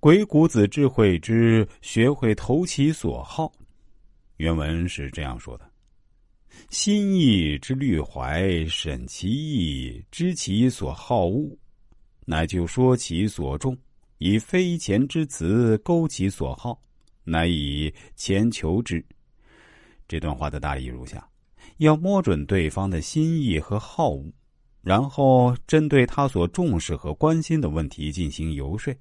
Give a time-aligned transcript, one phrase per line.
[0.00, 3.52] 鬼谷子智慧之学会投其所好。
[4.38, 5.70] 原文是这样说的
[6.70, 11.54] ：“心意之虑怀，审其意，知其所好恶，
[12.24, 13.76] 乃就说其所重，
[14.16, 16.80] 以非钱之词勾其所好，
[17.22, 19.04] 乃以钱求之。”
[20.08, 21.28] 这段话的大意如下：
[21.76, 24.32] 要摸准对方的心意和好恶，
[24.80, 28.94] 然后针对他所重视和关心的问题进行游说。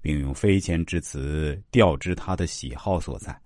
[0.00, 3.38] 并用非钱之词调知他的喜好所在，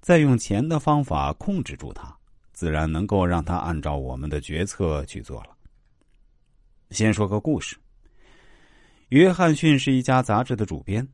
[0.00, 2.16] 再用钱的方法控制住他，
[2.52, 5.50] 自然能够让他按照我们的决策去做了。
[6.90, 7.76] 先说个故事。
[9.08, 11.06] 约翰逊是一家杂志的主编，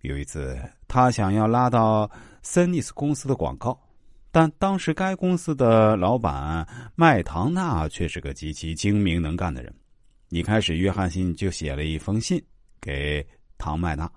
[0.00, 0.58] 有一次
[0.88, 2.10] 他想要拉到
[2.42, 3.78] 森尼斯公司的广告，
[4.30, 9.74] 但当时该公司的老板麦唐纳却是个极其精明能干的人。
[10.30, 12.42] 一开始，约翰逊就写了一封信
[12.80, 13.26] 给。
[13.62, 14.10] 唐麦纳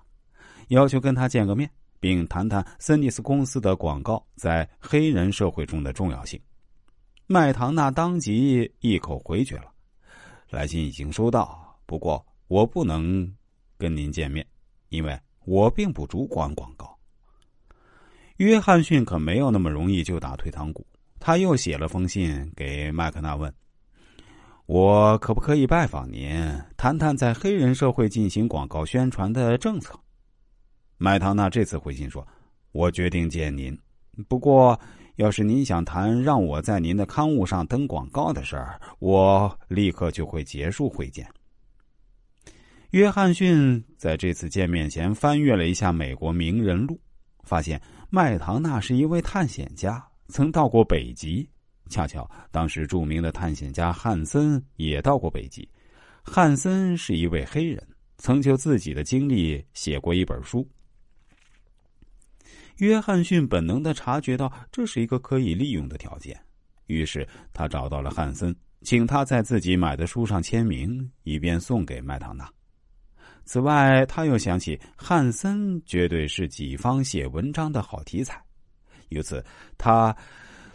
[0.70, 6.40] 要求跟他见个面，并谈谈森尼斯公司的广告在黑人社会中的重要性。
[7.28, 9.72] 麦唐纳当即一口回绝了
[10.50, 13.32] ：“来信已经收到，不过我不能
[13.78, 14.44] 跟您见面，
[14.88, 16.98] 因为我并不主管广告。”
[18.38, 20.84] 约翰逊可没有那么容易就打退堂鼓，
[21.20, 23.54] 他又写了封信给麦克纳问。
[24.66, 26.36] 我可不可以拜访您，
[26.76, 29.96] 谈谈在黑人社会进行广告宣传的政策？
[30.98, 32.26] 麦唐纳这次回信说
[32.72, 33.78] ：“我决定见您，
[34.28, 34.78] 不过
[35.16, 41.24] 要是您想谈让我在您的刊物上登广告的事儿，我立刻就会结束会见。”
[42.90, 47.00] 约翰逊在这次见面前翻阅了一下美国名人录，
[47.44, 47.80] 发现
[48.10, 51.48] 麦唐纳是一位探险家，曾到过北极。
[51.88, 55.68] 恰巧当时著名的探险家汉森也到过北极。
[56.22, 57.80] 汉森是一位黑人，
[58.18, 60.68] 曾就自己的经历写过一本书。
[62.78, 66.38] 约翰逊本能的察觉到这是一个可以利用的条件，
[66.86, 72.50] 于是他找到了汉森，请他在自己买的书上签名，以便送给麦唐纳。
[73.44, 78.42] 此外，他又想起汉森绝对是己方写文章的好题材，
[79.10, 79.44] 由此
[79.78, 80.14] 他。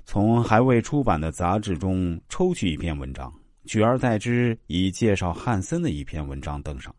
[0.06, 3.34] 从还未出版的杂志中抽取一篇文章，
[3.66, 6.94] 取而代之以介绍汉森的一篇文章登上。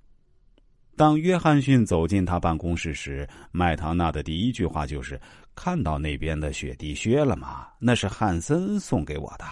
[0.97, 5.21] 当约翰逊走进他办公室时，麦唐纳的第一句话就是
[5.57, 7.67] ：“看到那边的雪地靴了吗？
[7.79, 9.45] 那是汉森送给我的。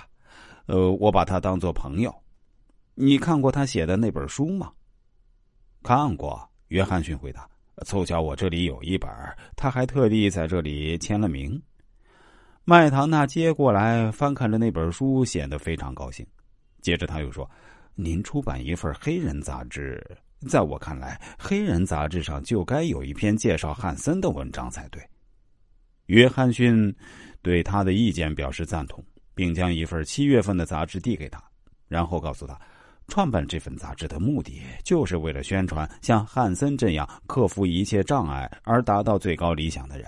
[0.66, 2.14] 呃，我把他当做朋友。
[2.94, 4.70] 你看过他写的那本书吗
[5.82, 7.48] ？”“看过。”约翰逊回答。
[7.86, 9.10] “凑巧我这里有一本，
[9.56, 11.60] 他还特地在这里签了名。”
[12.70, 16.24] 麦唐纳接过来翻看着那本书，显得非常高兴。
[16.80, 17.50] 接着他又说
[17.98, 20.00] ：“您出版一份黑人杂志，
[20.48, 25.02] 在我看来，黑人杂志上就该有一篇介绍汉森的文章才对。”
[26.06, 26.94] 约翰逊
[27.42, 29.04] 对他的意见表示赞同，
[29.34, 31.42] 并将一份七月份的杂志递给他，
[31.88, 32.56] 然后告诉他，
[33.08, 40.06] 创办这份杂志的目的就是为了宣传像汉森这样克服一切障碍而达到最高理想的人。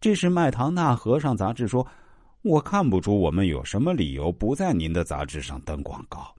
[0.00, 1.86] 这时，麦唐纳合上杂志说
[2.42, 6.34] ：“我看不出我们有什么理由不在您的杂志上登广告。”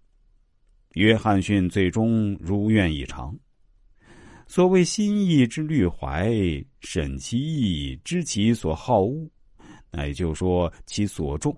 [0.95, 3.37] 约翰逊最终如愿以偿。
[4.47, 6.33] 所谓“心意之虑怀，
[6.79, 9.29] 审其意，知其所好恶”，
[9.91, 11.55] 那也就说其所重，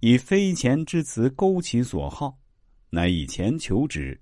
[0.00, 2.36] 以非钱之词勾其所好，
[2.90, 4.18] 乃以钱求之。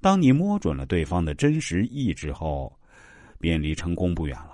[0.00, 2.78] 当你摸准了对方的真实意志后，
[3.40, 4.53] 便离成功不远了。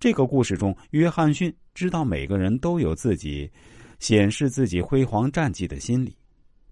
[0.00, 3.50] 这个故事中，约翰逊知道每个人都有自己
[3.98, 6.16] 显示自己辉煌战绩的心理，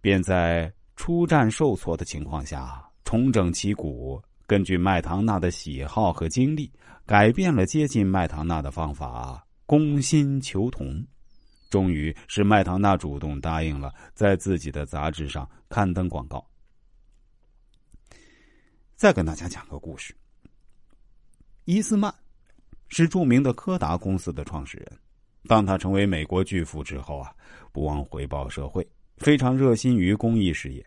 [0.01, 6.71] 便在出战受挫的情况下重整旗鼓，根据麦唐纳的喜好和经历，
[7.05, 11.05] 改变了接近麦唐纳的方法，攻心求同，
[11.69, 16.49] 终于使麦唐纳主动答应了在自己的杂志上刊登广告。
[18.95, 20.15] 再跟大家讲个故事，
[21.65, 22.15] 伊斯曼。
[22.89, 24.93] 是著名的柯达公司的创始人。
[25.49, 27.33] 当他成为美国巨富之后啊，
[27.73, 28.87] 不忘回报社会，
[29.19, 30.85] 非常热心于公益事业，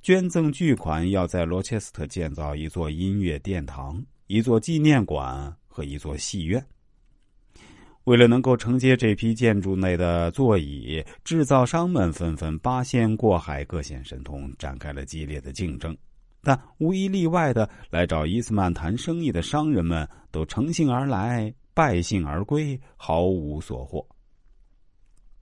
[0.00, 6.64] 捐赠巨款，要在罗切斯特建造一座音乐殿堂、一座纪念馆和一座戏院。
[8.04, 15.96] 为了能够承接这批建筑内的座椅，制造商们纷纷八仙过海，各显神通，展开了激烈的竞争。
[16.42, 24.06] 但无一例外的来找伊斯曼谈生意的商人们都乘兴而来，败兴而归，毫无所获。